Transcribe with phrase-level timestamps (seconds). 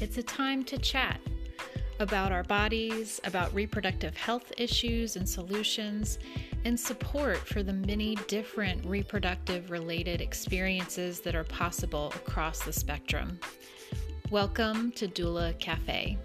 [0.00, 1.20] it's a time to chat
[1.98, 6.20] about our bodies, about reproductive health issues and solutions,
[6.64, 13.40] and support for the many different reproductive related experiences that are possible across the spectrum.
[14.30, 16.16] Welcome to Doula Cafe.